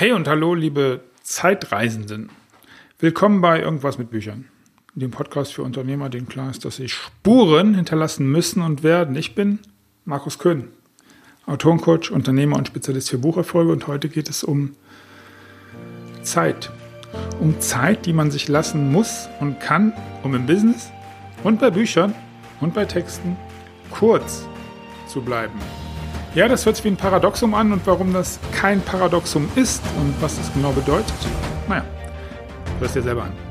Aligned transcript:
Hey 0.00 0.12
und 0.12 0.28
hallo, 0.28 0.54
liebe 0.54 1.00
Zeitreisenden. 1.24 2.30
Willkommen 3.00 3.40
bei 3.40 3.60
Irgendwas 3.60 3.98
mit 3.98 4.12
Büchern, 4.12 4.44
dem 4.94 5.10
Podcast 5.10 5.52
für 5.52 5.64
Unternehmer, 5.64 6.08
denen 6.08 6.28
klar 6.28 6.50
ist, 6.50 6.64
dass 6.64 6.76
sie 6.76 6.88
Spuren 6.88 7.74
hinterlassen 7.74 8.30
müssen 8.30 8.62
und 8.62 8.84
werden. 8.84 9.16
Ich 9.16 9.34
bin 9.34 9.58
Markus 10.04 10.38
Köhn, 10.38 10.68
Autorencoach, 11.46 12.12
Unternehmer 12.12 12.54
und 12.58 12.68
Spezialist 12.68 13.10
für 13.10 13.18
Bucherfolge 13.18 13.72
und 13.72 13.88
heute 13.88 14.08
geht 14.08 14.28
es 14.28 14.44
um 14.44 14.76
Zeit. 16.22 16.70
Um 17.40 17.58
Zeit, 17.58 18.06
die 18.06 18.12
man 18.12 18.30
sich 18.30 18.46
lassen 18.46 18.92
muss 18.92 19.28
und 19.40 19.58
kann, 19.58 19.92
um 20.22 20.32
im 20.32 20.46
Business 20.46 20.92
und 21.42 21.58
bei 21.58 21.72
Büchern 21.72 22.14
und 22.60 22.72
bei 22.72 22.84
Texten 22.84 23.36
kurz 23.90 24.46
zu 25.08 25.22
bleiben. 25.22 25.58
Ja, 26.38 26.46
das 26.46 26.64
hört 26.64 26.76
sich 26.76 26.84
wie 26.84 26.90
ein 26.90 26.96
Paradoxum 26.96 27.52
an 27.52 27.72
und 27.72 27.84
warum 27.84 28.12
das 28.12 28.38
kein 28.52 28.80
Paradoxum 28.80 29.48
ist 29.56 29.82
und 30.00 30.14
was 30.20 30.36
das 30.36 30.52
genau 30.54 30.70
bedeutet, 30.70 31.12
naja, 31.66 31.82
hörst 32.78 32.94
dir 32.94 33.02
selber 33.02 33.24
an. 33.24 33.47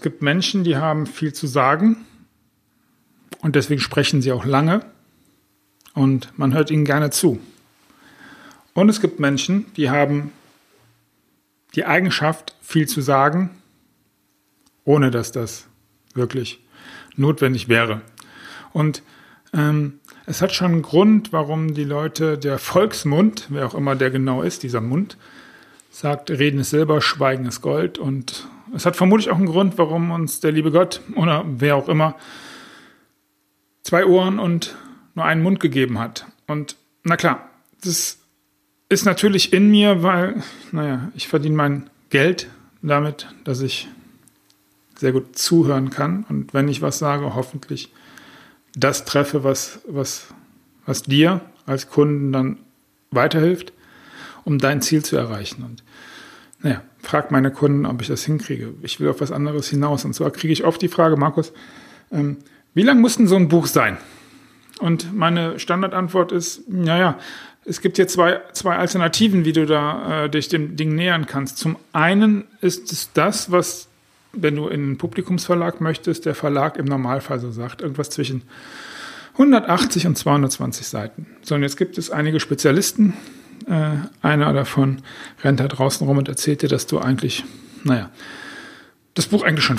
Es 0.00 0.04
gibt 0.04 0.22
Menschen, 0.22 0.64
die 0.64 0.78
haben 0.78 1.04
viel 1.06 1.34
zu 1.34 1.46
sagen 1.46 2.06
und 3.42 3.54
deswegen 3.54 3.82
sprechen 3.82 4.22
sie 4.22 4.32
auch 4.32 4.46
lange 4.46 4.80
und 5.92 6.32
man 6.38 6.54
hört 6.54 6.70
ihnen 6.70 6.86
gerne 6.86 7.10
zu. 7.10 7.38
Und 8.72 8.88
es 8.88 9.02
gibt 9.02 9.20
Menschen, 9.20 9.66
die 9.76 9.90
haben 9.90 10.32
die 11.74 11.84
Eigenschaft, 11.84 12.56
viel 12.62 12.88
zu 12.88 13.02
sagen, 13.02 13.50
ohne 14.84 15.10
dass 15.10 15.32
das 15.32 15.66
wirklich 16.14 16.60
notwendig 17.16 17.68
wäre. 17.68 18.00
Und 18.72 19.02
ähm, 19.52 20.00
es 20.24 20.40
hat 20.40 20.54
schon 20.54 20.72
einen 20.72 20.82
Grund, 20.82 21.30
warum 21.30 21.74
die 21.74 21.84
Leute, 21.84 22.38
der 22.38 22.58
Volksmund, 22.58 23.48
wer 23.50 23.66
auch 23.66 23.74
immer 23.74 23.96
der 23.96 24.10
genau 24.10 24.40
ist, 24.40 24.62
dieser 24.62 24.80
Mund, 24.80 25.18
sagt, 25.90 26.30
Reden 26.30 26.60
ist 26.60 26.70
Silber, 26.70 27.02
Schweigen 27.02 27.44
ist 27.44 27.60
Gold 27.60 27.98
und 27.98 28.48
es 28.74 28.86
hat 28.86 28.96
vermutlich 28.96 29.30
auch 29.30 29.36
einen 29.36 29.46
Grund, 29.46 29.78
warum 29.78 30.10
uns 30.10 30.40
der 30.40 30.52
liebe 30.52 30.70
Gott 30.70 31.00
oder 31.16 31.44
wer 31.46 31.76
auch 31.76 31.88
immer 31.88 32.16
zwei 33.82 34.06
Ohren 34.06 34.38
und 34.38 34.76
nur 35.14 35.24
einen 35.24 35.42
Mund 35.42 35.60
gegeben 35.60 35.98
hat. 35.98 36.26
Und 36.46 36.76
na 37.02 37.16
klar, 37.16 37.50
das 37.82 38.18
ist 38.88 39.04
natürlich 39.04 39.52
in 39.52 39.70
mir, 39.70 40.02
weil, 40.02 40.42
naja, 40.72 41.10
ich 41.14 41.28
verdiene 41.28 41.56
mein 41.56 41.90
Geld 42.10 42.48
damit, 42.82 43.28
dass 43.44 43.60
ich 43.60 43.88
sehr 44.96 45.12
gut 45.12 45.38
zuhören 45.38 45.90
kann 45.90 46.24
und 46.28 46.52
wenn 46.52 46.68
ich 46.68 46.82
was 46.82 46.98
sage, 46.98 47.34
hoffentlich 47.34 47.92
das 48.74 49.04
treffe, 49.04 49.44
was, 49.44 49.80
was, 49.86 50.26
was 50.86 51.02
dir 51.02 51.40
als 51.66 51.88
Kunden 51.88 52.32
dann 52.32 52.58
weiterhilft, 53.10 53.72
um 54.44 54.58
dein 54.58 54.82
Ziel 54.82 55.04
zu 55.04 55.16
erreichen. 55.16 55.64
Und 55.64 55.82
naja, 56.60 56.82
frag 57.02 57.30
meine 57.30 57.50
Kunden, 57.50 57.86
ob 57.86 58.02
ich 58.02 58.08
das 58.08 58.24
hinkriege. 58.24 58.74
Ich 58.82 59.00
will 59.00 59.08
auf 59.08 59.20
was 59.20 59.32
anderes 59.32 59.68
hinaus. 59.68 60.04
Und 60.04 60.14
zwar 60.14 60.30
kriege 60.30 60.52
ich 60.52 60.64
oft 60.64 60.80
die 60.82 60.88
Frage, 60.88 61.16
Markus, 61.16 61.52
ähm, 62.12 62.38
wie 62.74 62.82
lang 62.82 63.00
muss 63.00 63.16
denn 63.16 63.26
so 63.26 63.36
ein 63.36 63.48
Buch 63.48 63.66
sein? 63.66 63.96
Und 64.80 65.14
meine 65.14 65.58
Standardantwort 65.58 66.32
ist, 66.32 66.68
naja, 66.68 67.18
es 67.64 67.80
gibt 67.80 67.96
hier 67.96 68.08
zwei, 68.08 68.40
zwei 68.52 68.76
Alternativen, 68.76 69.44
wie 69.44 69.52
du 69.52 69.66
da 69.66 70.24
äh, 70.24 70.30
dich 70.30 70.48
dem 70.48 70.76
Ding 70.76 70.94
nähern 70.94 71.26
kannst. 71.26 71.58
Zum 71.58 71.76
einen 71.92 72.44
ist 72.60 72.90
es 72.92 73.12
das, 73.12 73.50
was, 73.50 73.88
wenn 74.32 74.56
du 74.56 74.68
in 74.68 74.82
einen 74.82 74.98
Publikumsverlag 74.98 75.80
möchtest, 75.80 76.24
der 76.24 76.34
Verlag 76.34 76.78
im 76.78 76.86
Normalfall 76.86 77.38
so 77.40 77.50
sagt, 77.50 77.82
irgendwas 77.82 78.10
zwischen 78.10 78.42
180 79.34 80.06
und 80.06 80.16
220 80.16 80.86
Seiten. 80.86 81.26
So, 81.42 81.54
und 81.54 81.62
jetzt 81.62 81.76
gibt 81.76 81.98
es 81.98 82.10
einige 82.10 82.40
Spezialisten, 82.40 83.14
äh, 83.66 83.96
einer 84.22 84.52
davon 84.52 85.02
rennt 85.42 85.60
da 85.60 85.68
draußen 85.68 86.06
rum 86.06 86.18
und 86.18 86.28
erzählt 86.28 86.62
dir, 86.62 86.68
dass 86.68 86.86
du 86.86 86.98
eigentlich, 86.98 87.44
naja, 87.84 88.10
das 89.20 89.28
Buch 89.28 89.42
eigentlich 89.42 89.66
schon, 89.66 89.78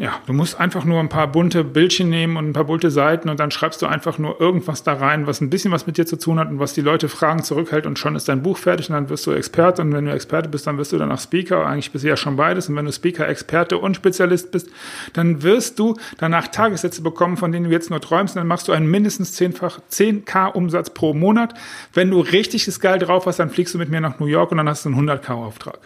ja, 0.00 0.20
du 0.26 0.32
musst 0.32 0.60
einfach 0.60 0.84
nur 0.84 1.00
ein 1.00 1.08
paar 1.08 1.26
bunte 1.26 1.64
Bildchen 1.64 2.08
nehmen 2.08 2.36
und 2.36 2.50
ein 2.50 2.52
paar 2.52 2.66
bunte 2.66 2.92
Seiten 2.92 3.28
und 3.28 3.40
dann 3.40 3.50
schreibst 3.50 3.82
du 3.82 3.86
einfach 3.86 4.18
nur 4.18 4.40
irgendwas 4.40 4.84
da 4.84 4.92
rein, 4.92 5.26
was 5.26 5.40
ein 5.40 5.50
bisschen 5.50 5.72
was 5.72 5.88
mit 5.88 5.98
dir 5.98 6.06
zu 6.06 6.16
tun 6.16 6.38
hat 6.38 6.48
und 6.50 6.60
was 6.60 6.72
die 6.72 6.82
Leute 6.82 7.08
fragen 7.08 7.42
zurückhält 7.42 7.84
und 7.84 7.98
schon 7.98 8.14
ist 8.14 8.28
dein 8.28 8.44
Buch 8.44 8.58
fertig 8.58 8.88
und 8.88 8.94
dann 8.94 9.08
wirst 9.08 9.26
du 9.26 9.32
Experte 9.32 9.82
und 9.82 9.92
wenn 9.92 10.04
du 10.04 10.12
Experte 10.12 10.48
bist, 10.48 10.68
dann 10.68 10.78
wirst 10.78 10.92
du 10.92 10.98
dann 10.98 11.10
auch 11.10 11.18
Speaker, 11.18 11.66
eigentlich 11.66 11.90
bist 11.90 12.04
du 12.04 12.08
ja 12.08 12.16
schon 12.16 12.36
beides 12.36 12.68
und 12.68 12.76
wenn 12.76 12.84
du 12.84 12.92
Speaker, 12.92 13.28
Experte 13.28 13.78
und 13.78 13.96
Spezialist 13.96 14.52
bist, 14.52 14.70
dann 15.14 15.42
wirst 15.42 15.80
du 15.80 15.96
danach 16.18 16.46
Tagessätze 16.46 17.02
bekommen, 17.02 17.36
von 17.36 17.50
denen 17.50 17.64
du 17.64 17.72
jetzt 17.72 17.90
nur 17.90 18.00
träumst 18.00 18.36
und 18.36 18.40
dann 18.40 18.46
machst 18.46 18.68
du 18.68 18.72
einen 18.72 18.88
mindestens 18.88 19.32
zehnfach 19.32 19.80
10k 19.90 20.52
Umsatz 20.52 20.90
pro 20.90 21.12
Monat. 21.12 21.54
Wenn 21.92 22.12
du 22.12 22.20
richtig 22.20 22.66
das 22.66 22.78
Geil 22.78 23.00
drauf 23.00 23.26
hast, 23.26 23.40
dann 23.40 23.50
fliegst 23.50 23.74
du 23.74 23.78
mit 23.78 23.88
mir 23.88 24.00
nach 24.00 24.20
New 24.20 24.26
York 24.26 24.52
und 24.52 24.58
dann 24.58 24.68
hast 24.68 24.84
du 24.84 24.90
einen 24.90 25.08
100k 25.10 25.30
Auftrag. 25.32 25.80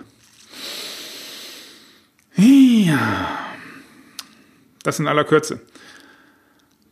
Ja. 2.91 3.39
Das 4.83 4.99
in 4.99 5.06
aller 5.06 5.25
Kürze. 5.25 5.61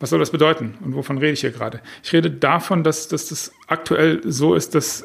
Was 0.00 0.10
soll 0.10 0.20
das 0.20 0.31
bedeuten 0.31 0.75
und 0.84 0.94
wovon 0.94 1.19
rede 1.19 1.32
ich 1.32 1.41
hier 1.41 1.50
gerade? 1.50 1.81
Ich 2.04 2.12
rede 2.12 2.31
davon, 2.31 2.84
dass, 2.84 3.09
dass 3.09 3.28
das 3.28 3.53
aktuell 3.66 4.20
so 4.25 4.54
ist, 4.54 4.75
dass, 4.75 5.04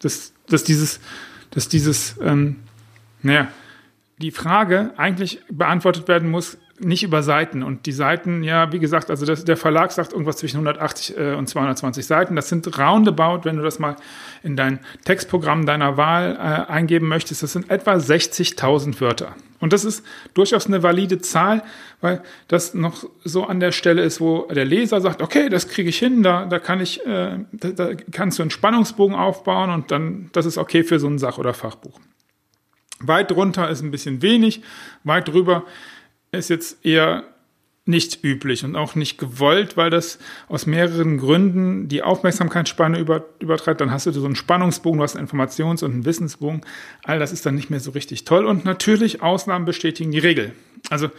dass, 0.00 0.34
dass 0.46 0.64
dieses, 0.64 1.00
dass 1.50 1.68
dieses 1.68 2.16
ähm, 2.20 2.56
naja, 3.22 3.48
die 4.18 4.30
Frage 4.30 4.92
eigentlich 4.96 5.40
beantwortet 5.50 6.08
werden 6.08 6.30
muss, 6.30 6.58
nicht 6.80 7.02
über 7.02 7.22
Seiten. 7.22 7.62
Und 7.62 7.86
die 7.86 7.92
Seiten, 7.92 8.42
ja, 8.42 8.72
wie 8.72 8.78
gesagt, 8.78 9.10
also 9.10 9.26
das, 9.26 9.44
der 9.44 9.56
Verlag 9.56 9.92
sagt 9.92 10.12
irgendwas 10.12 10.38
zwischen 10.38 10.56
180 10.56 11.16
äh, 11.16 11.34
und 11.34 11.48
220 11.48 12.06
Seiten. 12.06 12.36
Das 12.36 12.48
sind 12.48 12.78
roundabout, 12.78 13.44
wenn 13.44 13.56
du 13.56 13.62
das 13.62 13.78
mal 13.78 13.96
in 14.42 14.56
dein 14.56 14.80
Textprogramm 15.04 15.66
deiner 15.66 15.96
Wahl 15.96 16.36
äh, 16.36 16.70
eingeben 16.70 17.08
möchtest, 17.08 17.42
das 17.42 17.52
sind 17.52 17.70
etwa 17.70 17.94
60.000 17.94 19.00
Wörter. 19.00 19.36
Und 19.60 19.74
das 19.74 19.84
ist 19.84 20.04
durchaus 20.32 20.66
eine 20.66 20.82
valide 20.82 21.18
Zahl, 21.20 21.62
weil 22.00 22.22
das 22.48 22.72
noch 22.72 23.04
so 23.24 23.44
an 23.44 23.60
der 23.60 23.72
Stelle 23.72 24.02
ist, 24.02 24.20
wo 24.20 24.46
der 24.46 24.64
Leser 24.64 25.02
sagt, 25.02 25.20
okay, 25.20 25.50
das 25.50 25.68
kriege 25.68 25.90
ich 25.90 25.98
hin, 25.98 26.22
da, 26.22 26.46
da 26.46 26.58
kann 26.58 26.80
ich, 26.80 27.06
äh, 27.06 27.38
da, 27.52 27.68
da 27.68 27.90
kannst 28.10 28.38
du 28.38 28.42
einen 28.42 28.50
Spannungsbogen 28.50 29.14
aufbauen 29.14 29.70
und 29.70 29.90
dann, 29.90 30.30
das 30.32 30.46
ist 30.46 30.56
okay 30.56 30.82
für 30.82 30.98
so 30.98 31.08
ein 31.08 31.18
Sach- 31.18 31.38
oder 31.38 31.52
Fachbuch. 31.52 32.00
Weit 33.00 33.30
drunter 33.30 33.68
ist 33.68 33.82
ein 33.82 33.90
bisschen 33.90 34.22
wenig, 34.22 34.62
weit 35.04 35.28
drüber 35.28 35.64
ist 36.32 36.50
jetzt 36.50 36.84
eher 36.84 37.24
nicht 37.86 38.22
üblich 38.22 38.64
und 38.64 38.76
auch 38.76 38.94
nicht 38.94 39.18
gewollt, 39.18 39.76
weil 39.76 39.90
das 39.90 40.18
aus 40.48 40.66
mehreren 40.66 41.18
Gründen 41.18 41.88
die 41.88 42.02
Aufmerksamkeitsspanne 42.02 42.98
über, 42.98 43.24
übertreibt. 43.40 43.80
Dann 43.80 43.90
hast 43.90 44.06
du 44.06 44.12
so 44.12 44.24
einen 44.24 44.36
Spannungsbogen, 44.36 44.98
du 44.98 45.04
hast 45.04 45.16
einen 45.16 45.26
Informations- 45.26 45.82
und 45.82 45.92
einen 45.92 46.04
Wissensbogen. 46.04 46.60
All 47.02 47.18
das 47.18 47.32
ist 47.32 47.44
dann 47.46 47.54
nicht 47.54 47.70
mehr 47.70 47.80
so 47.80 47.90
richtig 47.90 48.24
toll. 48.24 48.46
Und 48.46 48.64
natürlich, 48.64 49.22
Ausnahmen 49.22 49.64
bestätigen 49.64 50.12
die 50.12 50.18
Regel. 50.18 50.52
Also 50.88 51.10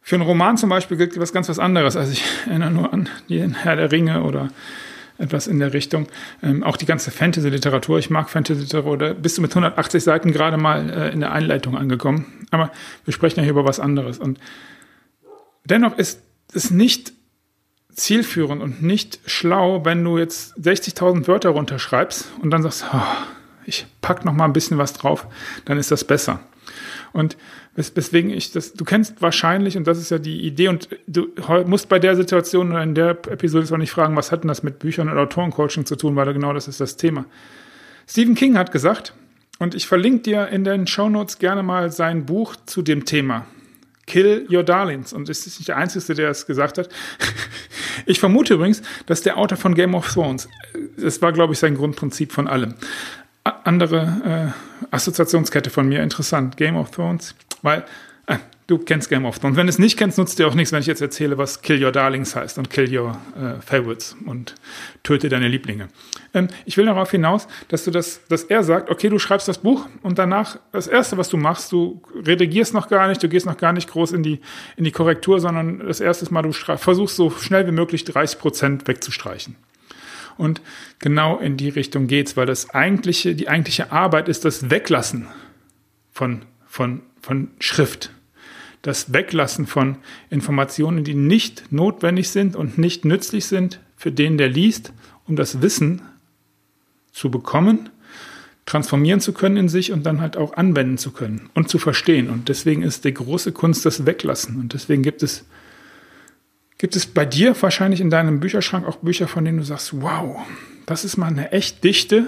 für 0.00 0.16
einen 0.16 0.24
Roman 0.24 0.56
zum 0.56 0.70
Beispiel 0.70 0.96
gilt 0.96 1.18
was 1.20 1.32
ganz 1.32 1.48
was 1.48 1.60
anderes. 1.60 1.96
Also 1.96 2.12
ich 2.12 2.24
erinnere 2.46 2.72
nur 2.72 2.92
an 2.92 3.08
den 3.28 3.54
Herr 3.54 3.76
der 3.76 3.92
Ringe 3.92 4.24
oder 4.24 4.50
etwas 5.18 5.46
in 5.46 5.58
der 5.58 5.72
Richtung. 5.72 6.08
Ähm, 6.42 6.62
auch 6.62 6.76
die 6.76 6.86
ganze 6.86 7.10
Fantasy-Literatur. 7.10 7.98
Ich 7.98 8.10
mag 8.10 8.30
Fantasy-Literatur. 8.30 8.98
Da 8.98 9.12
bist 9.12 9.38
du 9.38 9.42
mit 9.42 9.52
180 9.52 10.02
Seiten 10.02 10.32
gerade 10.32 10.56
mal 10.56 10.90
äh, 10.90 11.12
in 11.12 11.20
der 11.20 11.32
Einleitung 11.32 11.76
angekommen. 11.76 12.46
Aber 12.50 12.70
wir 13.04 13.12
sprechen 13.12 13.40
ja 13.40 13.44
hier 13.44 13.52
über 13.52 13.64
was 13.64 13.80
anderes. 13.80 14.18
Und 14.18 14.38
dennoch 15.64 15.96
ist 15.98 16.20
es 16.52 16.70
nicht 16.70 17.12
zielführend 17.94 18.62
und 18.62 18.82
nicht 18.82 19.20
schlau, 19.26 19.84
wenn 19.84 20.02
du 20.02 20.18
jetzt 20.18 20.56
60.000 20.58 21.26
Wörter 21.26 21.50
runterschreibst 21.50 22.32
und 22.40 22.50
dann 22.50 22.62
sagst, 22.62 22.86
oh, 22.92 23.00
ich 23.66 23.86
pack 24.00 24.24
noch 24.24 24.32
mal 24.32 24.44
ein 24.44 24.52
bisschen 24.52 24.78
was 24.78 24.92
drauf, 24.94 25.26
dann 25.64 25.78
ist 25.78 25.90
das 25.90 26.04
besser. 26.04 26.40
Und 27.12 27.36
weswegen 27.74 28.30
ich 28.30 28.52
das, 28.52 28.72
du 28.72 28.84
kennst 28.84 29.20
wahrscheinlich, 29.20 29.76
und 29.76 29.86
das 29.86 29.98
ist 29.98 30.10
ja 30.10 30.18
die 30.18 30.46
Idee, 30.46 30.68
und 30.68 30.88
du 31.06 31.28
musst 31.66 31.88
bei 31.88 31.98
der 31.98 32.16
Situation 32.16 32.70
oder 32.70 32.82
in 32.82 32.94
der 32.94 33.10
Episode 33.10 33.66
zwar 33.66 33.78
nicht 33.78 33.90
fragen, 33.90 34.16
was 34.16 34.32
hat 34.32 34.44
denn 34.44 34.48
das 34.48 34.62
mit 34.62 34.78
Büchern 34.78 35.08
und 35.08 35.18
Autorencoaching 35.18 35.84
zu 35.84 35.96
tun, 35.96 36.16
weil 36.16 36.32
genau 36.32 36.52
das 36.52 36.68
ist 36.68 36.80
das 36.80 36.96
Thema. 36.96 37.26
Stephen 38.06 38.34
King 38.34 38.56
hat 38.56 38.72
gesagt, 38.72 39.14
und 39.58 39.74
ich 39.74 39.86
verlinke 39.86 40.22
dir 40.22 40.48
in 40.48 40.64
den 40.64 40.86
Show 40.86 41.08
Notes 41.08 41.38
gerne 41.38 41.62
mal 41.62 41.92
sein 41.92 42.26
Buch 42.26 42.56
zu 42.66 42.82
dem 42.82 43.04
Thema. 43.04 43.46
Kill 44.06 44.46
Your 44.50 44.64
Darlings. 44.64 45.12
Und 45.12 45.28
es 45.28 45.46
ist 45.46 45.60
nicht 45.60 45.68
der 45.68 45.76
Einzige, 45.76 46.14
der 46.14 46.30
es 46.30 46.46
gesagt 46.46 46.78
hat. 46.78 46.88
Ich 48.06 48.18
vermute 48.18 48.54
übrigens, 48.54 48.82
dass 49.06 49.20
der 49.20 49.36
Autor 49.36 49.58
von 49.58 49.74
Game 49.74 49.94
of 49.94 50.12
Thrones, 50.12 50.48
das 50.96 51.22
war, 51.22 51.30
glaube 51.30 51.52
ich, 51.52 51.58
sein 51.60 51.76
Grundprinzip 51.76 52.32
von 52.32 52.48
allem. 52.48 52.74
Andere 53.44 54.54
Assoziationskette 54.92 55.70
von 55.70 55.88
mir, 55.88 56.02
interessant. 56.02 56.56
Game 56.56 56.76
of 56.76 56.90
Thrones, 56.90 57.34
weil 57.62 57.84
äh, 58.26 58.36
du 58.66 58.78
kennst 58.78 59.08
Game 59.08 59.24
of 59.24 59.38
Thrones. 59.38 59.56
Wenn 59.56 59.66
du 59.66 59.70
es 59.70 59.78
nicht 59.78 59.96
kennst, 59.98 60.18
nutzt 60.18 60.38
dir 60.38 60.46
auch 60.46 60.54
nichts, 60.54 60.70
wenn 60.70 60.80
ich 60.80 60.86
jetzt 60.86 61.00
erzähle, 61.00 61.38
was 61.38 61.62
Kill 61.62 61.82
Your 61.82 61.92
Darlings 61.92 62.36
heißt 62.36 62.58
und 62.58 62.68
Kill 62.68 62.94
Your 62.94 63.16
äh, 63.36 63.60
Favorites 63.62 64.14
und 64.26 64.54
töte 65.02 65.30
deine 65.30 65.48
Lieblinge. 65.48 65.88
Ähm, 66.34 66.48
ich 66.66 66.76
will 66.76 66.84
darauf 66.84 67.10
hinaus, 67.10 67.48
dass 67.68 67.84
du 67.84 67.90
das, 67.90 68.20
dass 68.28 68.44
er 68.44 68.62
sagt, 68.62 68.90
okay, 68.90 69.08
du 69.08 69.18
schreibst 69.18 69.48
das 69.48 69.58
Buch 69.58 69.88
und 70.02 70.18
danach 70.18 70.58
das 70.72 70.88
erste, 70.88 71.16
was 71.16 71.30
du 71.30 71.38
machst, 71.38 71.72
du 71.72 72.02
redigierst 72.14 72.74
noch 72.74 72.88
gar 72.88 73.08
nicht, 73.08 73.22
du 73.22 73.30
gehst 73.30 73.46
noch 73.46 73.56
gar 73.56 73.72
nicht 73.72 73.90
groß 73.90 74.12
in 74.12 74.22
die 74.22 74.40
in 74.76 74.84
die 74.84 74.92
Korrektur, 74.92 75.40
sondern 75.40 75.78
das 75.86 76.00
erste 76.00 76.32
Mal 76.32 76.42
du 76.42 76.52
versuchst 76.52 77.16
so 77.16 77.30
schnell 77.30 77.66
wie 77.66 77.72
möglich 77.72 78.04
30 78.04 78.38
Prozent 78.38 78.88
wegzustreichen. 78.88 79.56
Und 80.42 80.60
genau 80.98 81.38
in 81.38 81.56
die 81.56 81.68
Richtung 81.68 82.08
geht's, 82.08 82.36
weil 82.36 82.46
das 82.46 82.70
eigentliche, 82.70 83.36
die 83.36 83.48
eigentliche 83.48 83.92
Arbeit 83.92 84.28
ist 84.28 84.44
das 84.44 84.70
Weglassen 84.70 85.28
von, 86.10 86.42
von, 86.66 87.02
von 87.20 87.48
Schrift. 87.60 88.10
Das 88.82 89.12
Weglassen 89.12 89.68
von 89.68 89.98
Informationen, 90.30 91.04
die 91.04 91.14
nicht 91.14 91.70
notwendig 91.70 92.30
sind 92.30 92.56
und 92.56 92.76
nicht 92.76 93.04
nützlich 93.04 93.46
sind 93.46 93.78
für 93.96 94.10
den, 94.10 94.36
der 94.36 94.48
liest, 94.48 94.92
um 95.28 95.36
das 95.36 95.62
Wissen 95.62 96.02
zu 97.12 97.30
bekommen, 97.30 97.90
transformieren 98.66 99.20
zu 99.20 99.32
können 99.32 99.56
in 99.56 99.68
sich 99.68 99.92
und 99.92 100.04
dann 100.04 100.20
halt 100.20 100.36
auch 100.36 100.54
anwenden 100.54 100.98
zu 100.98 101.12
können 101.12 101.50
und 101.54 101.68
zu 101.68 101.78
verstehen. 101.78 102.28
Und 102.28 102.48
deswegen 102.48 102.82
ist 102.82 103.04
die 103.04 103.14
große 103.14 103.52
Kunst 103.52 103.86
das 103.86 104.06
Weglassen. 104.06 104.58
Und 104.58 104.72
deswegen 104.72 105.04
gibt 105.04 105.22
es 105.22 105.44
Gibt 106.82 106.96
es 106.96 107.06
bei 107.06 107.24
dir 107.24 107.54
wahrscheinlich 107.62 108.00
in 108.00 108.10
deinem 108.10 108.40
Bücherschrank 108.40 108.88
auch 108.88 108.96
Bücher, 108.96 109.28
von 109.28 109.44
denen 109.44 109.58
du 109.58 109.62
sagst, 109.62 110.02
wow, 110.02 110.40
das 110.84 111.04
ist 111.04 111.16
mal 111.16 111.28
eine 111.28 111.52
echt 111.52 111.84
dichte 111.84 112.26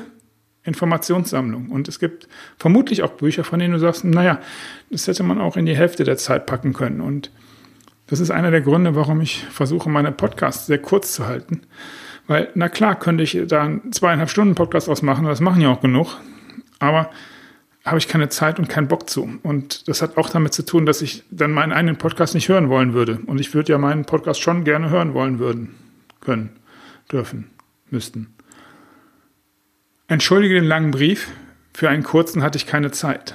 Informationssammlung. 0.62 1.70
Und 1.70 1.88
es 1.88 1.98
gibt 1.98 2.28
vermutlich 2.56 3.02
auch 3.02 3.14
Bücher, 3.14 3.42
von 3.42 3.58
denen 3.58 3.72
du 3.72 3.80
sagst, 3.80 4.04
naja, 4.04 4.38
das 4.90 5.08
hätte 5.08 5.24
man 5.24 5.40
auch 5.40 5.56
in 5.56 5.66
die 5.66 5.76
Hälfte 5.76 6.04
der 6.04 6.18
Zeit 6.18 6.46
packen 6.46 6.72
können. 6.72 7.00
Und 7.00 7.32
das 8.06 8.20
ist 8.20 8.30
einer 8.30 8.52
der 8.52 8.60
Gründe, 8.60 8.94
warum 8.94 9.20
ich 9.20 9.44
versuche, 9.44 9.90
meine 9.90 10.12
Podcasts 10.12 10.66
sehr 10.66 10.78
kurz 10.78 11.14
zu 11.14 11.26
halten. 11.26 11.62
Weil, 12.28 12.48
na 12.54 12.68
klar, 12.68 12.96
könnte 12.96 13.24
ich 13.24 13.36
da 13.48 13.64
einen 13.64 13.92
zweieinhalb 13.92 14.30
Stunden 14.30 14.54
Podcast 14.54 14.88
ausmachen, 14.88 15.24
das 15.24 15.40
machen 15.40 15.62
ja 15.62 15.72
auch 15.72 15.80
genug. 15.80 16.20
Aber 16.78 17.10
habe 17.84 17.98
ich 17.98 18.08
keine 18.08 18.30
Zeit 18.30 18.58
und 18.58 18.68
keinen 18.68 18.88
Bock 18.88 19.10
zu. 19.10 19.38
Und 19.42 19.88
das 19.88 20.00
hat 20.00 20.16
auch 20.16 20.30
damit 20.30 20.54
zu 20.54 20.64
tun, 20.64 20.86
dass 20.86 21.02
ich 21.02 21.22
dann 21.30 21.52
meinen 21.52 21.72
eigenen 21.72 21.96
Podcast 21.96 22.34
nicht 22.34 22.48
hören 22.48 22.70
wollen 22.70 22.94
würde. 22.94 23.20
Und 23.26 23.40
ich 23.40 23.52
würde 23.52 23.72
ja 23.72 23.78
meinen 23.78 24.06
Podcast 24.06 24.40
schon 24.40 24.64
gerne 24.64 24.88
hören 24.88 25.12
wollen 25.12 25.38
würden, 25.38 25.74
können, 26.20 26.50
dürfen, 27.12 27.50
müssten. 27.90 28.34
Entschuldige 30.08 30.54
den 30.54 30.64
langen 30.64 30.92
Brief. 30.92 31.28
Für 31.74 31.90
einen 31.90 32.04
kurzen 32.04 32.42
hatte 32.42 32.56
ich 32.56 32.66
keine 32.66 32.90
Zeit. 32.90 33.34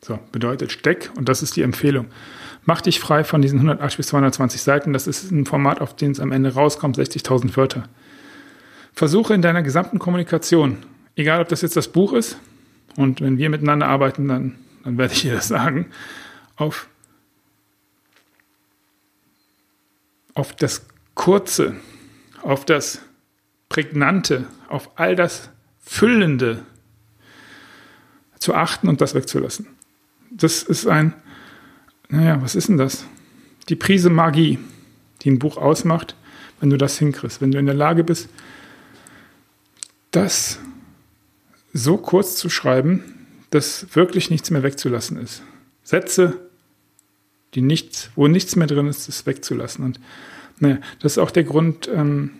So, 0.00 0.18
bedeutet 0.32 0.72
Steck, 0.72 1.10
und 1.16 1.28
das 1.28 1.42
ist 1.42 1.56
die 1.56 1.62
Empfehlung. 1.62 2.06
Mach 2.64 2.80
dich 2.80 2.98
frei 2.98 3.24
von 3.24 3.42
diesen 3.42 3.58
180 3.58 3.96
bis 3.96 4.06
220 4.08 4.62
Seiten. 4.62 4.92
Das 4.92 5.06
ist 5.06 5.30
ein 5.30 5.46
Format, 5.46 5.80
auf 5.80 5.96
dem 5.96 6.12
es 6.12 6.20
am 6.20 6.32
Ende 6.32 6.54
rauskommt, 6.54 6.96
60.000 6.96 7.56
Wörter. 7.56 7.84
Versuche 8.94 9.34
in 9.34 9.42
deiner 9.42 9.62
gesamten 9.62 9.98
Kommunikation 9.98 10.78
egal 11.16 11.40
ob 11.40 11.48
das 11.48 11.62
jetzt 11.62 11.76
das 11.76 11.88
Buch 11.88 12.12
ist, 12.12 12.38
und 12.96 13.20
wenn 13.20 13.38
wir 13.38 13.48
miteinander 13.50 13.86
arbeiten, 13.86 14.28
dann, 14.28 14.58
dann 14.84 14.98
werde 14.98 15.14
ich 15.14 15.22
dir 15.22 15.34
das 15.34 15.48
sagen, 15.48 15.86
auf, 16.56 16.88
auf 20.34 20.54
das 20.54 20.86
Kurze, 21.14 21.76
auf 22.42 22.64
das 22.64 23.00
Prägnante, 23.68 24.46
auf 24.68 24.90
all 24.96 25.16
das 25.16 25.50
Füllende 25.80 26.64
zu 28.38 28.54
achten 28.54 28.88
und 28.88 29.00
das 29.00 29.14
wegzulassen. 29.14 29.66
Das 30.30 30.62
ist 30.62 30.86
ein, 30.86 31.14
naja, 32.08 32.42
was 32.42 32.54
ist 32.54 32.68
denn 32.68 32.76
das? 32.76 33.06
Die 33.68 33.76
Prise 33.76 34.10
Magie, 34.10 34.58
die 35.22 35.30
ein 35.30 35.38
Buch 35.38 35.56
ausmacht, 35.56 36.16
wenn 36.60 36.70
du 36.70 36.76
das 36.76 36.98
hinkriegst, 36.98 37.40
wenn 37.40 37.52
du 37.52 37.58
in 37.58 37.66
der 37.66 37.74
Lage 37.74 38.04
bist, 38.04 38.28
das 40.10 40.58
so 41.72 41.96
kurz 41.96 42.36
zu 42.36 42.48
schreiben, 42.48 43.02
dass 43.50 43.94
wirklich 43.94 44.30
nichts 44.30 44.50
mehr 44.50 44.62
wegzulassen 44.62 45.16
ist. 45.18 45.42
Sätze, 45.82 46.38
die 47.54 47.62
nichts, 47.62 48.10
wo 48.14 48.28
nichts 48.28 48.56
mehr 48.56 48.66
drin 48.66 48.86
ist, 48.86 49.08
das 49.08 49.26
wegzulassen. 49.26 49.84
Und 49.84 50.00
naja, 50.58 50.78
das 51.00 51.12
ist 51.12 51.18
auch 51.18 51.30
der 51.30 51.44
Grund, 51.44 51.88
ähm, 51.92 52.30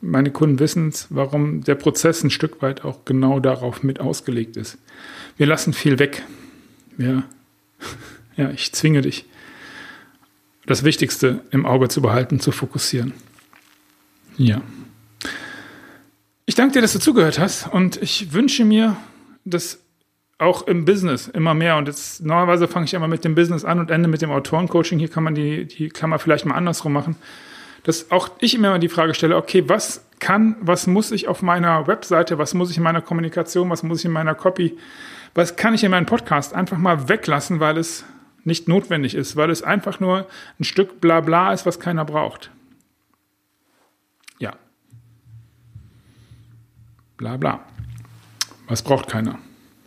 meine 0.00 0.30
Kunden 0.30 0.58
wissen 0.58 0.88
es, 0.88 1.06
warum 1.10 1.62
der 1.62 1.76
Prozess 1.76 2.22
ein 2.22 2.30
Stück 2.30 2.60
weit 2.60 2.84
auch 2.84 3.04
genau 3.04 3.40
darauf 3.40 3.82
mit 3.82 4.00
ausgelegt 4.00 4.56
ist. 4.56 4.78
Wir 5.36 5.46
lassen 5.46 5.72
viel 5.72 5.98
weg. 5.98 6.24
Ja, 6.98 7.24
ja 8.36 8.50
ich 8.50 8.72
zwinge 8.72 9.00
dich, 9.00 9.26
das 10.66 10.84
Wichtigste 10.84 11.40
im 11.50 11.66
Auge 11.66 11.88
zu 11.88 12.02
behalten, 12.02 12.40
zu 12.40 12.52
fokussieren. 12.52 13.14
Ja. 14.36 14.62
Ich 16.44 16.56
danke 16.56 16.72
dir, 16.72 16.82
dass 16.82 16.92
du 16.92 16.98
zugehört 16.98 17.38
hast 17.38 17.68
und 17.68 18.02
ich 18.02 18.32
wünsche 18.32 18.64
mir, 18.64 18.96
dass 19.44 19.78
auch 20.38 20.66
im 20.66 20.84
Business 20.84 21.28
immer 21.28 21.54
mehr 21.54 21.76
und 21.76 21.86
jetzt 21.86 22.20
normalerweise 22.20 22.66
fange 22.66 22.86
ich 22.86 22.94
immer 22.94 23.06
mit 23.06 23.24
dem 23.24 23.36
Business 23.36 23.64
an 23.64 23.78
und 23.78 23.92
ende 23.92 24.08
mit 24.08 24.22
dem 24.22 24.32
Autorencoaching. 24.32 24.98
Hier 24.98 25.08
kann 25.08 25.22
man 25.22 25.36
die, 25.36 25.66
die 25.66 25.88
Klammer 25.88 26.18
vielleicht 26.18 26.44
mal 26.44 26.56
andersrum 26.56 26.92
machen. 26.92 27.14
Dass 27.84 28.10
auch 28.10 28.28
ich 28.40 28.56
immer 28.56 28.80
die 28.80 28.88
Frage 28.88 29.14
stelle, 29.14 29.36
okay, 29.36 29.68
was 29.68 30.04
kann, 30.18 30.56
was 30.60 30.88
muss 30.88 31.12
ich 31.12 31.28
auf 31.28 31.42
meiner 31.42 31.86
Webseite, 31.86 32.38
was 32.38 32.54
muss 32.54 32.70
ich 32.72 32.76
in 32.76 32.82
meiner 32.82 33.02
Kommunikation, 33.02 33.70
was 33.70 33.84
muss 33.84 34.00
ich 34.00 34.06
in 34.06 34.12
meiner 34.12 34.34
Copy, 34.34 34.76
was 35.34 35.54
kann 35.54 35.74
ich 35.74 35.84
in 35.84 35.92
meinem 35.92 36.06
Podcast 36.06 36.54
einfach 36.54 36.78
mal 36.78 37.08
weglassen, 37.08 37.60
weil 37.60 37.78
es 37.78 38.04
nicht 38.42 38.66
notwendig 38.66 39.14
ist, 39.14 39.36
weil 39.36 39.50
es 39.50 39.62
einfach 39.62 40.00
nur 40.00 40.26
ein 40.58 40.64
Stück 40.64 41.00
Blabla 41.00 41.52
ist, 41.52 41.66
was 41.66 41.78
keiner 41.78 42.04
braucht. 42.04 42.50
Bla 47.22 47.36
bla. 47.36 47.60
Was 48.66 48.82
braucht 48.82 49.08
keiner? 49.08 49.38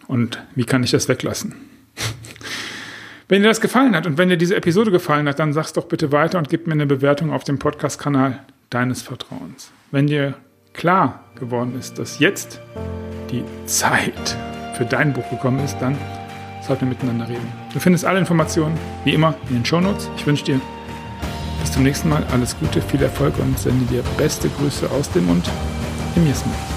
Und 0.08 0.42
wie 0.56 0.64
kann 0.64 0.84
ich 0.84 0.92
das 0.92 1.10
weglassen? 1.10 1.54
wenn 3.28 3.42
dir 3.42 3.50
das 3.50 3.60
gefallen 3.60 3.94
hat 3.94 4.08
und 4.08 4.18
wenn 4.18 4.30
dir 4.30 4.38
diese 4.38 4.56
Episode 4.56 4.90
gefallen 4.90 5.28
hat, 5.28 5.40
dann 5.40 5.52
sag's 5.52 5.74
doch 5.74 5.86
bitte 5.86 6.14
weiter 6.14 6.38
und 6.38 6.50
gib 6.50 6.66
mir 6.66 6.74
eine 6.74 6.86
Bewertung 6.86 7.34
auf 7.34 7.44
dem 7.44 7.60
Podcast-Kanal 7.60 8.40
deines 8.70 9.02
Vertrauens. 9.02 9.72
Wenn 9.92 10.08
dir 10.08 10.36
klar 10.72 11.26
geworden 11.38 11.78
ist, 11.78 12.00
dass 12.00 12.20
jetzt 12.20 12.62
die 13.32 13.44
Zeit 13.66 14.38
für 14.78 14.86
dein 14.86 15.12
Buch 15.12 15.30
gekommen 15.30 15.60
ist, 15.60 15.78
dann 15.80 15.98
sollten 16.66 16.86
wir 16.86 16.90
miteinander 16.90 17.28
reden. 17.28 17.52
Du 17.74 17.82
findest 17.82 18.06
alle 18.06 18.20
Informationen 18.20 18.80
wie 19.04 19.14
immer 19.14 19.36
in 19.50 19.56
den 19.56 19.66
Shownotes. 19.66 20.10
Ich 20.16 20.26
wünsche 20.26 20.46
dir 20.46 20.62
bis 21.60 21.74
zum 21.74 21.84
nächsten 21.84 22.08
Mal 22.08 22.24
alles 22.32 22.58
Gute, 22.58 22.82
viel 22.82 23.02
Erfolg 23.04 23.38
und 23.40 23.60
sende 23.60 23.86
dir 23.88 24.04
beste 24.18 24.48
Grüße 24.48 24.90
aus 24.90 25.12
dem 25.12 25.26
Mund 25.26 25.50
im 26.16 26.26
Jesmen. 26.26 26.75